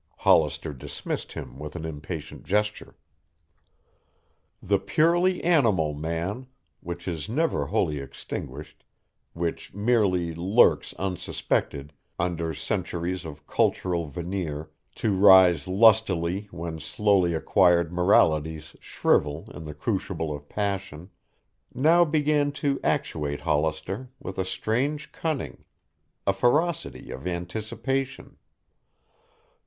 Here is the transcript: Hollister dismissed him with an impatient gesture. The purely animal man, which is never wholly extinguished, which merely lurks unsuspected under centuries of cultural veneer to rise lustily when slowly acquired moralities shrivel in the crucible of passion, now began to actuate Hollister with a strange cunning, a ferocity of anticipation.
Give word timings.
Hollister 0.17 0.73
dismissed 0.73 1.33
him 1.33 1.59
with 1.59 1.75
an 1.75 1.85
impatient 1.85 2.43
gesture. 2.43 2.95
The 4.59 4.79
purely 4.79 5.43
animal 5.43 5.93
man, 5.93 6.47
which 6.79 7.07
is 7.07 7.29
never 7.29 7.67
wholly 7.67 7.99
extinguished, 7.99 8.83
which 9.33 9.75
merely 9.75 10.33
lurks 10.33 10.95
unsuspected 10.97 11.93
under 12.17 12.51
centuries 12.51 13.25
of 13.25 13.45
cultural 13.45 14.07
veneer 14.07 14.71
to 14.95 15.15
rise 15.15 15.67
lustily 15.67 16.47
when 16.49 16.79
slowly 16.79 17.35
acquired 17.35 17.93
moralities 17.93 18.75
shrivel 18.79 19.51
in 19.53 19.65
the 19.65 19.75
crucible 19.75 20.35
of 20.35 20.49
passion, 20.49 21.11
now 21.75 22.03
began 22.03 22.51
to 22.53 22.79
actuate 22.83 23.41
Hollister 23.41 24.09
with 24.19 24.39
a 24.39 24.45
strange 24.45 25.11
cunning, 25.11 25.63
a 26.25 26.33
ferocity 26.33 27.11
of 27.11 27.27
anticipation. 27.27 28.37